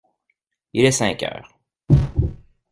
Il 0.73 0.83
est 0.83 0.91
cinq 0.91 1.21
heures. 1.21 1.59